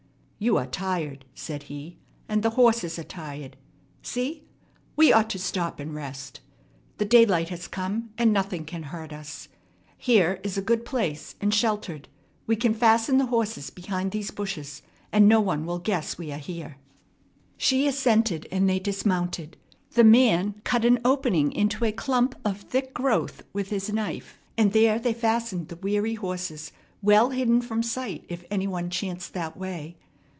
"You 0.43 0.57
are 0.57 0.65
tired," 0.65 1.25
said 1.35 1.61
he, 1.69 1.99
"and 2.27 2.41
the 2.41 2.49
horses 2.49 2.97
are 2.97 3.03
tired. 3.03 3.57
See! 4.01 4.45
We 4.95 5.13
ought 5.13 5.29
to 5.29 5.37
stop 5.37 5.79
and 5.79 5.93
rest. 5.93 6.39
The 6.97 7.05
daylight 7.05 7.49
has 7.49 7.67
come, 7.67 8.09
and 8.17 8.33
nothing 8.33 8.65
can 8.65 8.81
hurt 8.89 9.13
us. 9.13 9.49
Here 9.99 10.39
is 10.41 10.57
a 10.57 10.61
good 10.63 10.83
place, 10.83 11.35
and 11.39 11.53
sheltered. 11.53 12.09
We 12.47 12.55
can 12.55 12.73
fasten 12.73 13.19
the 13.19 13.27
horses 13.27 13.69
behind 13.69 14.09
these 14.09 14.31
bushes, 14.31 14.81
and 15.11 15.27
no 15.29 15.39
one 15.39 15.63
will 15.63 15.77
guess 15.77 16.17
we 16.17 16.31
are 16.31 16.39
here." 16.39 16.77
She 17.55 17.85
assented, 17.87 18.47
and 18.51 18.67
they 18.67 18.79
dismounted. 18.79 19.57
The 19.91 20.03
man 20.03 20.59
cut 20.63 20.85
an 20.85 21.01
opening 21.05 21.51
into 21.51 21.85
a 21.85 21.91
clump 21.91 22.33
of 22.43 22.61
thick 22.61 22.95
growth 22.95 23.43
with 23.53 23.69
his 23.69 23.93
knife, 23.93 24.39
and 24.57 24.73
there 24.73 24.97
they 24.97 25.13
fastened 25.13 25.67
the 25.67 25.75
weary 25.75 26.15
horses, 26.15 26.71
well 27.03 27.29
hidden 27.29 27.61
from 27.61 27.83
sight 27.83 28.25
if 28.27 28.43
any 28.49 28.65
one 28.65 28.89
chanced 28.89 29.35
that 29.35 29.55
way. 29.55 29.97